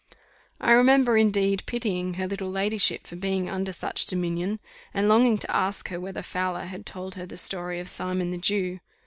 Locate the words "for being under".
3.05-3.71